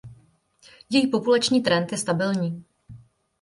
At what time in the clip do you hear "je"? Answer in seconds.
1.91-1.97